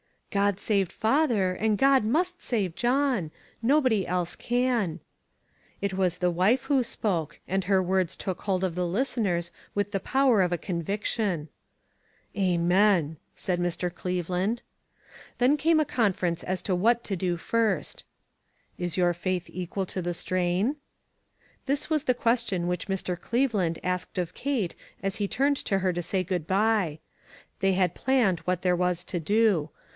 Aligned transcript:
"God 0.31 0.61
saved 0.61 0.91
father, 0.93 1.53
and 1.53 1.77
God 1.77 2.05
must 2.05 2.41
save 2.41 2.73
John. 2.73 3.31
Nobody 3.61 4.07
else 4.07 4.35
can." 4.37 5.01
It 5.79 5.93
was 5.93 6.17
the 6.19 6.31
wife 6.31 6.63
who 6.63 6.81
spoke, 6.83 7.39
and 7.49 7.65
her 7.65 7.83
words 7.83 8.15
took 8.15 8.43
hold 8.43 8.63
of 8.63 8.73
the 8.73 8.87
listeners 8.87 9.51
with 9.75 9.91
the 9.91 9.99
power 9.99 10.41
of 10.41 10.53
a 10.53 10.57
conviction. 10.57 11.49
"Amen," 12.35 13.17
said 13.35 13.59
Mr. 13.59 13.93
Cleveland. 13.93 14.61
Then 15.37 15.55
came 15.57 15.79
a 15.81 15.85
conference 15.85 16.43
as 16.43 16.63
to 16.63 16.73
what 16.73 17.03
to 17.03 17.17
do 17.17 17.35
first. 17.37 18.05
488 18.77 18.81
ONE 18.81 19.13
COMMONPLACE 19.13 19.45
DAY." 19.45 19.55
Is 19.57 19.59
your 19.59 19.61
faith 19.61 19.61
equal 19.61 19.85
to 19.85 20.01
the 20.01 20.13
strain?" 20.15 20.75
This 21.67 21.89
was 21.89 22.05
the 22.05 22.15
question 22.15 22.67
which 22.67 22.87
Mr. 22.87 23.19
Cleve 23.19 23.53
land 23.53 23.79
asked 23.83 24.17
of 24.17 24.33
Kate 24.33 24.75
as 25.03 25.17
he 25.17 25.27
turned 25.27 25.57
to 25.57 25.79
her 25.79 25.91
to 25.93 26.01
say 26.01 26.23
good 26.23 26.47
by. 26.47 26.99
They 27.59 27.73
had 27.73 27.93
planned 27.93 28.39
what 28.41 28.61
there 28.63 28.77
was 28.77 29.03
to 29.03 29.19
do. 29.19 29.69